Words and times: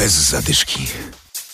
Bez 0.00 0.12
zadyszki. 0.12 0.86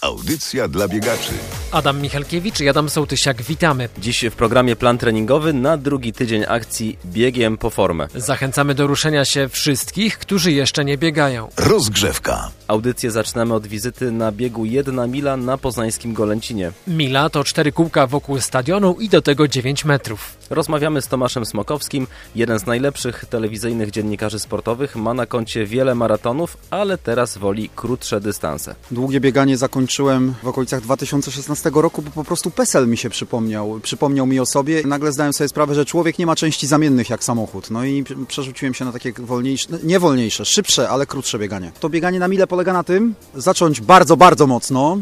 Audycja 0.06 0.68
dla 0.68 0.88
biegaczy. 0.88 1.32
Adam 1.72 2.00
Michalkiewicz 2.00 2.60
i 2.60 2.68
Adam 2.68 2.88
Sołtysiak, 2.88 3.42
witamy. 3.42 3.88
Dziś 3.98 4.24
w 4.30 4.34
programie 4.34 4.76
plan 4.76 4.98
treningowy 4.98 5.52
na 5.52 5.76
drugi 5.76 6.12
tydzień 6.12 6.44
akcji 6.48 6.98
Biegiem 7.06 7.58
po 7.58 7.70
formę. 7.70 8.06
Zachęcamy 8.14 8.74
do 8.74 8.86
ruszenia 8.86 9.24
się 9.24 9.48
wszystkich, 9.48 10.18
którzy 10.18 10.52
jeszcze 10.52 10.84
nie 10.84 10.98
biegają. 10.98 11.48
Rozgrzewka. 11.56 12.50
Audycję 12.68 13.10
zaczynamy 13.10 13.54
od 13.54 13.66
wizyty 13.66 14.10
na 14.10 14.32
biegu 14.32 14.64
jedna 14.64 15.06
mila 15.06 15.36
na 15.36 15.58
poznańskim 15.58 16.14
Golęcinie. 16.14 16.72
Mila 16.86 17.30
to 17.30 17.44
cztery 17.44 17.72
kółka 17.72 18.06
wokół 18.06 18.40
stadionu 18.40 18.96
i 19.00 19.08
do 19.08 19.22
tego 19.22 19.48
9 19.48 19.84
metrów. 19.84 20.36
Rozmawiamy 20.50 21.02
z 21.02 21.08
Tomaszem 21.08 21.46
Smokowskim, 21.46 22.06
jeden 22.34 22.58
z 22.58 22.66
najlepszych 22.66 23.24
telewizyjnych 23.24 23.90
dziennikarzy 23.90 24.38
sportowych, 24.38 24.96
ma 24.96 25.14
na 25.14 25.26
koncie 25.26 25.66
wiele 25.66 25.94
maratonów, 25.94 26.56
ale 26.70 26.98
teraz 26.98 27.38
woli 27.38 27.70
krótsze 27.76 28.20
dystanse. 28.20 28.74
Długie 28.90 29.20
bieganie 29.20 29.56
zakończyłem 29.96 30.34
w 30.42 30.48
okolicach 30.48 30.80
2016 30.80 31.70
roku, 31.74 32.02
bo 32.02 32.10
po 32.10 32.24
prostu 32.24 32.50
PESEL 32.50 32.88
mi 32.88 32.96
się 32.96 33.10
przypomniał. 33.10 33.80
Przypomniał 33.82 34.26
mi 34.26 34.40
o 34.40 34.46
sobie. 34.46 34.82
Nagle 34.86 35.12
zdałem 35.12 35.32
sobie 35.32 35.48
sprawę, 35.48 35.74
że 35.74 35.84
człowiek 35.84 36.18
nie 36.18 36.26
ma 36.26 36.36
części 36.36 36.66
zamiennych 36.66 37.10
jak 37.10 37.24
samochód. 37.24 37.70
No 37.70 37.84
i 37.84 38.04
przerzuciłem 38.28 38.74
się 38.74 38.84
na 38.84 38.92
takie 38.92 39.12
wolniejsze, 39.12 39.68
nie 39.82 40.00
wolniejsze, 40.00 40.44
szybsze, 40.44 40.88
ale 40.88 41.06
krótsze 41.06 41.38
bieganie. 41.38 41.72
To 41.80 41.88
bieganie 41.88 42.18
na 42.18 42.28
mile 42.28 42.46
polega 42.46 42.72
na 42.72 42.84
tym, 42.84 43.14
zacząć 43.34 43.80
bardzo, 43.80 44.16
bardzo 44.16 44.46
mocno, 44.46 44.98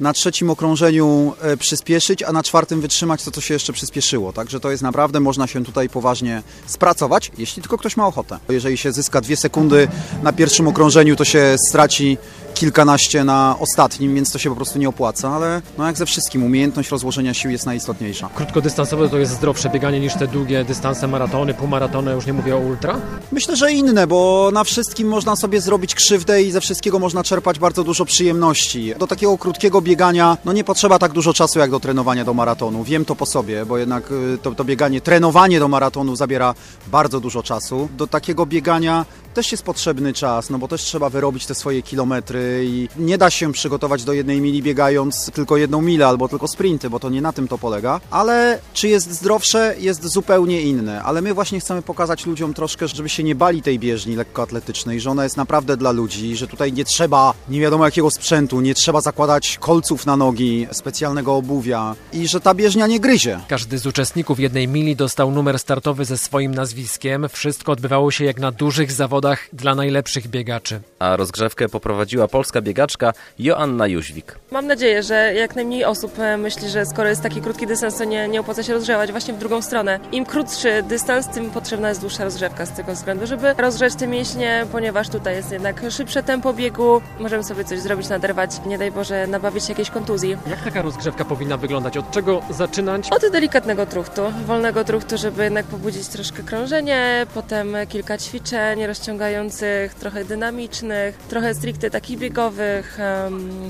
na 0.00 0.12
trzecim 0.12 0.50
okrążeniu 0.50 1.34
e, 1.40 1.56
przyspieszyć, 1.56 2.22
a 2.22 2.32
na 2.32 2.42
czwartym 2.42 2.80
wytrzymać 2.80 3.24
to, 3.24 3.30
co 3.30 3.40
się 3.40 3.54
jeszcze 3.54 3.72
przyspieszyło. 3.72 4.32
Także 4.32 4.60
to 4.60 4.70
jest 4.70 4.82
naprawdę, 4.82 5.20
można 5.20 5.46
się 5.46 5.64
tutaj 5.64 5.88
poważnie 5.88 6.42
spracować, 6.66 7.32
jeśli 7.38 7.62
tylko 7.62 7.78
ktoś 7.78 7.96
ma 7.96 8.06
ochotę. 8.06 8.38
Jeżeli 8.48 8.76
się 8.76 8.92
zyska 8.92 9.20
dwie 9.20 9.36
sekundy 9.36 9.88
na 10.22 10.32
pierwszym 10.32 10.68
okrążeniu, 10.68 11.16
to 11.16 11.24
się 11.24 11.56
straci 11.68 12.18
kilkanaście 12.54 13.24
na 13.24 13.56
ostatnim, 13.60 14.14
więc 14.14 14.32
to 14.32 14.38
się 14.38 14.50
po 14.50 14.56
prostu 14.56 14.78
nie 14.78 14.88
opłaca, 14.88 15.30
ale 15.30 15.62
no 15.78 15.86
jak 15.86 15.96
ze 15.96 16.06
wszystkim, 16.06 16.42
umiejętność 16.42 16.90
rozłożenia 16.90 17.34
sił 17.34 17.50
jest 17.50 17.66
najistotniejsza. 17.66 18.28
Krótkodystansowe 18.34 19.08
to 19.08 19.18
jest 19.18 19.32
zdrowsze 19.32 19.70
bieganie 19.70 20.00
niż 20.00 20.14
te 20.14 20.26
długie 20.26 20.64
dystanse 20.64 21.08
maratony, 21.08 21.54
półmaratony, 21.54 22.12
już 22.12 22.26
nie 22.26 22.32
mówię 22.32 22.56
o 22.56 22.58
ultra? 22.58 22.96
Myślę, 23.32 23.56
że 23.56 23.72
inne, 23.72 24.06
bo 24.06 24.50
na 24.52 24.64
wszystkim 24.64 25.08
można 25.08 25.36
sobie 25.36 25.60
zrobić 25.60 25.94
krzywdę 25.94 26.42
i 26.42 26.50
ze 26.50 26.60
wszystkiego 26.60 26.98
można 26.98 27.24
czerpać 27.24 27.58
bardzo 27.58 27.84
dużo 27.84 28.04
przyjemności. 28.04 28.94
Do 28.98 29.06
takiego 29.06 29.38
krótkiego 29.38 29.80
biegania 29.80 30.38
no 30.44 30.52
nie 30.52 30.64
potrzeba 30.64 30.98
tak 30.98 31.12
dużo 31.12 31.34
czasu 31.34 31.58
jak 31.58 31.70
do 31.70 31.80
trenowania 31.80 32.24
do 32.24 32.34
maratonu. 32.34 32.84
Wiem 32.84 33.04
to 33.04 33.16
po 33.16 33.26
sobie, 33.26 33.66
bo 33.66 33.78
jednak 33.78 34.10
y, 34.10 34.38
to, 34.42 34.54
to 34.54 34.64
bieganie, 34.64 35.00
trenowanie 35.00 35.58
do 35.60 35.68
maratonu 35.68 36.16
zabiera 36.16 36.54
bardzo 36.86 37.20
dużo 37.20 37.42
czasu. 37.42 37.88
Do 37.96 38.06
takiego 38.06 38.46
biegania 38.46 39.04
też 39.34 39.52
jest 39.52 39.64
potrzebny 39.64 40.12
czas, 40.12 40.50
no 40.50 40.58
bo 40.58 40.68
też 40.68 40.82
trzeba 40.82 41.10
wyrobić 41.10 41.46
te 41.46 41.54
swoje 41.54 41.82
kilometry 41.82 42.43
i 42.64 42.88
nie 42.96 43.18
da 43.18 43.30
się 43.30 43.52
przygotować 43.52 44.04
do 44.04 44.12
jednej 44.12 44.40
mili 44.40 44.62
biegając 44.62 45.30
tylko 45.30 45.56
jedną 45.56 45.82
milę 45.82 46.06
albo 46.06 46.28
tylko 46.28 46.48
sprinty, 46.48 46.90
bo 46.90 47.00
to 47.00 47.10
nie 47.10 47.22
na 47.22 47.32
tym 47.32 47.48
to 47.48 47.58
polega. 47.58 48.00
Ale 48.10 48.58
czy 48.74 48.88
jest 48.88 49.12
zdrowsze? 49.12 49.74
Jest 49.78 50.06
zupełnie 50.06 50.62
inne. 50.62 51.02
Ale 51.02 51.20
my 51.22 51.34
właśnie 51.34 51.60
chcemy 51.60 51.82
pokazać 51.82 52.26
ludziom 52.26 52.54
troszkę, 52.54 52.88
żeby 52.88 53.08
się 53.08 53.22
nie 53.22 53.34
bali 53.34 53.62
tej 53.62 53.78
bieżni 53.78 54.16
lekkoatletycznej, 54.16 55.00
że 55.00 55.10
ona 55.10 55.24
jest 55.24 55.36
naprawdę 55.36 55.76
dla 55.76 55.92
ludzi, 55.92 56.36
że 56.36 56.46
tutaj 56.46 56.72
nie 56.72 56.84
trzeba 56.84 57.34
nie 57.48 57.60
wiadomo 57.60 57.84
jakiego 57.84 58.10
sprzętu, 58.10 58.60
nie 58.60 58.74
trzeba 58.74 59.00
zakładać 59.00 59.58
kolców 59.60 60.06
na 60.06 60.16
nogi, 60.16 60.66
specjalnego 60.72 61.34
obuwia 61.34 61.94
i 62.12 62.28
że 62.28 62.40
ta 62.40 62.54
bieżnia 62.54 62.86
nie 62.86 63.00
gryzie. 63.00 63.40
Każdy 63.48 63.78
z 63.78 63.86
uczestników 63.86 64.40
jednej 64.40 64.68
mili 64.68 64.96
dostał 64.96 65.30
numer 65.30 65.58
startowy 65.58 66.04
ze 66.04 66.18
swoim 66.18 66.54
nazwiskiem. 66.54 67.28
Wszystko 67.28 67.72
odbywało 67.72 68.10
się 68.10 68.24
jak 68.24 68.40
na 68.40 68.52
dużych 68.52 68.92
zawodach 68.92 69.14
zawodach 69.14 69.48
dla 69.52 69.74
najlepszych 69.74 70.28
biegaczy. 70.28 70.80
A 70.98 71.16
rozgrzewkę 71.16 71.68
poprowadziła 71.68 72.28
polska 72.34 72.60
biegaczka 72.62 73.12
Joanna 73.38 73.86
Jóźwik. 73.86 74.38
Mam 74.50 74.66
nadzieję, 74.66 75.02
że 75.02 75.34
jak 75.34 75.56
najmniej 75.56 75.84
osób 75.84 76.18
e, 76.18 76.36
myśli, 76.36 76.68
że 76.68 76.86
skoro 76.86 77.08
jest 77.08 77.22
taki 77.22 77.40
krótki 77.40 77.66
dystans, 77.66 77.98
to 77.98 78.04
nie, 78.04 78.28
nie 78.28 78.40
opłaca 78.40 78.62
się 78.62 78.72
rozgrzewać. 78.72 79.10
Właśnie 79.10 79.34
w 79.34 79.38
drugą 79.38 79.62
stronę. 79.62 80.00
Im 80.12 80.26
krótszy 80.26 80.82
dystans, 80.82 81.28
tym 81.28 81.50
potrzebna 81.50 81.88
jest 81.88 82.00
dłuższa 82.00 82.24
rozgrzewka 82.24 82.66
z 82.66 82.72
tego 82.72 82.92
względu, 82.92 83.26
żeby 83.26 83.54
rozgrzeć 83.58 83.94
te 83.94 84.06
mięśnie, 84.06 84.66
ponieważ 84.72 85.08
tutaj 85.08 85.34
jest 85.34 85.52
jednak 85.52 85.82
szybsze 85.90 86.22
tempo 86.22 86.52
biegu. 86.52 87.00
Możemy 87.20 87.44
sobie 87.44 87.64
coś 87.64 87.80
zrobić, 87.80 88.08
naderwać, 88.08 88.50
nie 88.66 88.78
daj 88.78 88.90
Boże, 88.90 89.26
nabawić 89.26 89.64
się 89.64 89.72
jakiejś 89.72 89.90
kontuzji. 89.90 90.36
Jak 90.50 90.64
taka 90.64 90.82
rozgrzewka 90.82 91.24
powinna 91.24 91.56
wyglądać? 91.56 91.96
Od 91.96 92.10
czego 92.10 92.42
zaczynać? 92.50 93.08
Od 93.10 93.32
delikatnego 93.32 93.86
truchtu, 93.86 94.22
wolnego 94.46 94.84
truchtu, 94.84 95.18
żeby 95.18 95.44
jednak 95.44 95.66
pobudzić 95.66 96.08
troszkę 96.08 96.42
krążenie, 96.42 97.26
potem 97.34 97.76
kilka 97.88 98.18
ćwiczeń, 98.18 98.86
rozciągnięcia 98.86 99.04
ściągających, 99.04 99.94
trochę 99.94 100.24
dynamicznych, 100.24 101.16
trochę 101.16 101.54
stricte 101.54 101.90
takich 101.90 102.18
biegowych, 102.24 102.98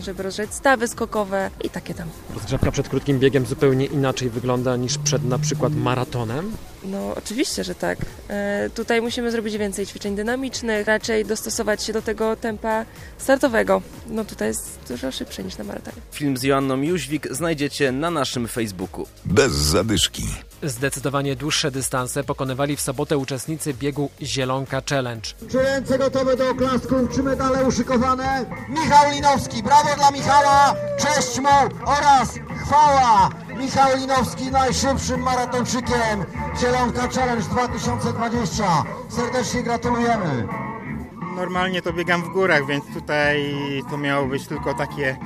żeby 0.00 0.22
rozgrzeć 0.22 0.54
stawy 0.54 0.88
skokowe 0.88 1.50
i 1.64 1.70
takie 1.70 1.94
tam. 1.94 2.08
Rozgrzewka 2.34 2.70
przed 2.70 2.88
krótkim 2.88 3.18
biegiem 3.18 3.46
zupełnie 3.46 3.86
inaczej 3.86 4.30
wygląda 4.30 4.76
niż 4.76 4.98
przed 4.98 5.24
na 5.24 5.38
przykład 5.38 5.74
maratonem? 5.74 6.52
No 6.84 7.14
oczywiście, 7.16 7.64
że 7.64 7.74
tak. 7.74 7.98
E, 8.28 8.70
tutaj 8.74 9.02
musimy 9.02 9.30
zrobić 9.30 9.56
więcej 9.56 9.86
ćwiczeń 9.86 10.16
dynamicznych, 10.16 10.86
raczej 10.86 11.24
dostosować 11.24 11.82
się 11.84 11.92
do 11.92 12.02
tego 12.02 12.36
tempa 12.36 12.84
startowego. 13.18 13.82
No 14.06 14.24
tutaj 14.24 14.48
jest 14.48 14.78
dużo 14.88 15.12
szybsze 15.12 15.44
niż 15.44 15.58
na 15.58 15.64
maratonie. 15.64 15.96
Film 16.12 16.36
z 16.36 16.42
Joanną 16.42 16.82
Jóźwik 16.82 17.28
znajdziecie 17.30 17.92
na 17.92 18.10
naszym 18.10 18.48
Facebooku. 18.48 19.06
Bez 19.24 19.52
zadyszki. 19.52 20.22
Zdecydowanie 20.62 21.36
dłuższe 21.36 21.70
dystanse 21.70 22.24
pokonywali 22.24 22.76
w 22.76 22.80
sobotę 22.80 23.18
uczestnicy 23.18 23.74
biegu 23.74 24.10
Zielonka 24.22 24.82
Challenge. 24.90 25.28
Czy 25.50 25.58
ręce 25.62 25.98
gotowe 25.98 26.36
do 26.36 26.50
oklasków, 26.50 27.14
czy 27.14 27.22
medale 27.22 27.64
uszykowane? 27.64 28.44
Michał 28.68 29.10
Linowski, 29.12 29.62
brawo 29.62 29.96
dla 29.96 30.10
Michała, 30.10 30.74
cześć 30.98 31.38
mu 31.38 31.48
oraz 31.86 32.34
chwała! 32.64 33.43
Michał 33.58 33.96
Linowski 33.96 34.50
najszybszym 34.50 35.20
maratonczykiem 35.20 36.24
Zielonka 36.60 37.08
Challenge 37.08 37.42
2020. 37.42 38.64
Serdecznie 39.08 39.62
gratulujemy. 39.62 40.48
Normalnie 41.36 41.82
to 41.82 41.92
biegam 41.92 42.22
w 42.22 42.28
górach, 42.28 42.66
więc 42.66 42.84
tutaj 42.94 43.54
to 43.90 43.98
miało 43.98 44.26
być 44.26 44.46
tylko 44.46 44.74
takie 44.74 45.16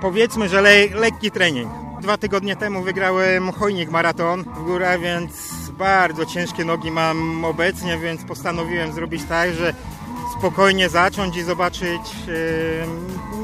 powiedzmy, 0.00 0.48
że 0.48 0.60
le 0.60 0.86
lekki 0.86 1.30
trening. 1.30 1.68
Dwa 2.00 2.16
tygodnie 2.16 2.56
temu 2.56 2.82
wygrałem 2.82 3.52
Chojnik 3.52 3.90
Maraton 3.90 4.42
w 4.42 4.64
górach, 4.64 5.00
więc 5.00 5.32
bardzo 5.78 6.26
ciężkie 6.26 6.64
nogi 6.64 6.90
mam 6.90 7.44
obecnie, 7.44 7.98
więc 7.98 8.24
postanowiłem 8.24 8.92
zrobić 8.92 9.22
tak, 9.24 9.54
że 9.54 9.74
spokojnie 10.38 10.88
zacząć 10.88 11.36
i 11.36 11.42
zobaczyć, 11.42 12.02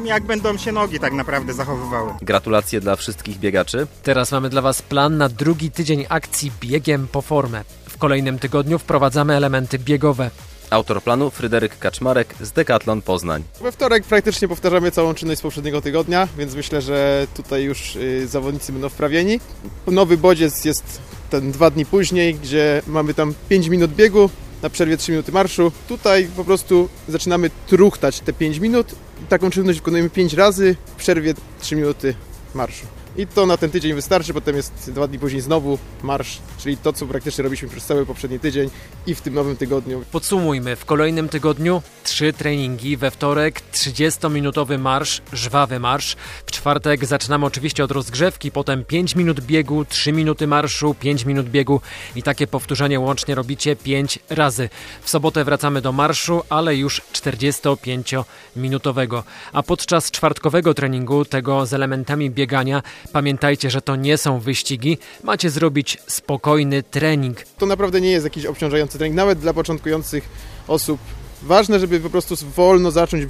jak 0.04 0.22
będą 0.22 0.56
się 0.56 0.72
nogi 0.72 1.00
tak 1.00 1.12
naprawdę 1.12 1.54
zachowywały. 1.54 2.12
Gratulacje 2.22 2.80
dla 2.80 2.96
wszystkich 2.96 3.38
biegaczy. 3.38 3.86
Teraz 4.02 4.32
mamy 4.32 4.48
dla 4.50 4.62
Was 4.62 4.82
plan 4.82 5.16
na 5.16 5.28
drugi 5.28 5.70
tydzień 5.70 6.06
akcji 6.08 6.52
Biegiem 6.60 7.08
po 7.12 7.22
formę. 7.22 7.64
W 7.88 7.98
kolejnym 7.98 8.38
tygodniu 8.38 8.78
wprowadzamy 8.78 9.34
elementy 9.34 9.78
biegowe. 9.78 10.30
Autor 10.70 11.02
planu 11.02 11.30
Fryderyk 11.30 11.78
Kaczmarek 11.78 12.34
z 12.40 12.52
Decathlon 12.52 13.02
Poznań. 13.02 13.42
We 13.60 13.72
wtorek 13.72 14.04
praktycznie 14.04 14.48
powtarzamy 14.48 14.90
całą 14.90 15.14
czynność 15.14 15.38
z 15.38 15.42
poprzedniego 15.42 15.80
tygodnia, 15.80 16.28
więc 16.38 16.54
myślę, 16.54 16.82
że 16.82 17.26
tutaj 17.34 17.62
już 17.62 17.96
y, 17.96 18.28
zawodnicy 18.28 18.72
będą 18.72 18.88
wprawieni. 18.88 19.40
Nowy 19.86 20.16
bodziec 20.16 20.64
jest 20.64 21.00
ten 21.30 21.52
dwa 21.52 21.70
dni 21.70 21.86
później, 21.86 22.34
gdzie 22.34 22.82
mamy 22.86 23.14
tam 23.14 23.34
5 23.48 23.68
minut 23.68 23.94
biegu, 23.94 24.30
na 24.62 24.70
przerwie 24.70 24.96
3 24.96 25.12
minuty 25.12 25.32
marszu. 25.32 25.72
Tutaj 25.88 26.28
po 26.36 26.44
prostu 26.44 26.88
zaczynamy 27.08 27.50
truchtać 27.66 28.20
te 28.20 28.32
5 28.32 28.58
minut. 28.58 28.94
Taką 29.28 29.50
czynność 29.50 29.78
wykonujemy 29.78 30.10
5 30.10 30.34
razy, 30.34 30.76
w 30.86 30.94
przerwie 30.94 31.34
3 31.60 31.76
minuty 31.76 32.14
marszu. 32.54 32.97
I 33.18 33.26
to 33.26 33.46
na 33.46 33.56
ten 33.56 33.70
tydzień 33.70 33.94
wystarczy, 33.94 34.34
potem 34.34 34.56
jest 34.56 34.92
dwa 34.92 35.08
dni 35.08 35.18
później 35.18 35.40
znowu 35.40 35.78
marsz, 36.02 36.38
czyli 36.58 36.76
to, 36.76 36.92
co 36.92 37.06
praktycznie 37.06 37.44
robiliśmy 37.44 37.68
przez 37.68 37.84
cały 37.84 38.06
poprzedni 38.06 38.40
tydzień 38.40 38.70
i 39.06 39.14
w 39.14 39.20
tym 39.20 39.34
nowym 39.34 39.56
tygodniu. 39.56 40.02
Podsumujmy, 40.12 40.76
w 40.76 40.84
kolejnym 40.84 41.28
tygodniu 41.28 41.82
trzy 42.04 42.32
treningi, 42.32 42.96
we 42.96 43.10
wtorek 43.10 43.62
30-minutowy 43.72 44.78
marsz, 44.78 45.22
żwawy 45.32 45.80
marsz, 45.80 46.16
w 46.46 46.50
czwartek 46.50 47.04
zaczynamy 47.04 47.46
oczywiście 47.46 47.84
od 47.84 47.90
rozgrzewki, 47.90 48.50
potem 48.50 48.84
5 48.84 49.16
minut 49.16 49.40
biegu, 49.40 49.84
3 49.84 50.12
minuty 50.12 50.46
marszu, 50.46 50.94
5 50.94 51.24
minut 51.24 51.48
biegu 51.48 51.80
i 52.16 52.22
takie 52.22 52.46
powtórzenie 52.46 53.00
łącznie 53.00 53.34
robicie 53.34 53.76
5 53.76 54.18
razy. 54.30 54.68
W 55.02 55.10
sobotę 55.10 55.44
wracamy 55.44 55.80
do 55.80 55.92
marszu, 55.92 56.42
ale 56.48 56.76
już 56.76 57.02
45-minutowego. 57.12 59.22
A 59.52 59.62
podczas 59.62 60.10
czwartkowego 60.10 60.74
treningu, 60.74 61.24
tego 61.24 61.66
z 61.66 61.74
elementami 61.74 62.30
biegania, 62.30 62.82
Pamiętajcie, 63.12 63.70
że 63.70 63.82
to 63.82 63.96
nie 63.96 64.18
są 64.18 64.40
wyścigi, 64.40 64.98
macie 65.24 65.50
zrobić 65.50 65.98
spokojny 66.06 66.82
trening. 66.82 67.42
To 67.58 67.66
naprawdę 67.66 68.00
nie 68.00 68.10
jest 68.10 68.24
jakiś 68.24 68.46
obciążający 68.46 68.98
trening, 68.98 69.16
nawet 69.16 69.38
dla 69.38 69.54
początkujących 69.54 70.28
osób. 70.68 71.00
Ważne, 71.42 71.80
żeby 71.80 72.00
po 72.00 72.10
prostu 72.10 72.34
wolno 72.56 72.90
zacząć 72.90 73.28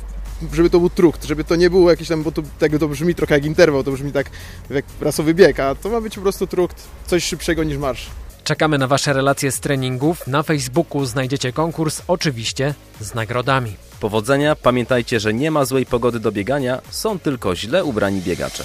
żeby 0.52 0.70
to 0.70 0.78
był 0.78 0.90
trukt, 0.90 1.24
żeby 1.24 1.44
to 1.44 1.56
nie 1.56 1.70
było 1.70 1.90
jakiś 1.90 2.08
tam, 2.08 2.22
bo 2.22 2.32
to, 2.32 2.42
tak 2.58 2.78
to 2.78 2.88
brzmi 2.88 3.14
trochę 3.14 3.34
jak 3.34 3.44
interwał, 3.44 3.84
to 3.84 3.92
brzmi 3.92 4.12
tak 4.12 4.30
jak 4.70 4.84
rasowy 5.00 5.34
bieg, 5.34 5.60
a 5.60 5.74
to 5.74 5.88
ma 5.88 6.00
być 6.00 6.14
po 6.14 6.20
prostu 6.20 6.46
trukt, 6.46 6.88
coś 7.06 7.24
szybszego 7.24 7.64
niż 7.64 7.78
marsz. 7.78 8.06
Czekamy 8.44 8.78
na 8.78 8.86
Wasze 8.86 9.12
relacje 9.12 9.52
z 9.52 9.60
treningów. 9.60 10.26
Na 10.26 10.42
Facebooku 10.42 11.04
znajdziecie 11.04 11.52
konkurs, 11.52 12.02
oczywiście 12.08 12.74
z 13.00 13.14
nagrodami. 13.14 13.76
Powodzenia, 14.00 14.56
pamiętajcie, 14.56 15.20
że 15.20 15.34
nie 15.34 15.50
ma 15.50 15.64
złej 15.64 15.86
pogody 15.86 16.20
do 16.20 16.32
biegania, 16.32 16.80
są 16.90 17.18
tylko 17.18 17.56
źle 17.56 17.84
ubrani 17.84 18.20
biegacze. 18.20 18.64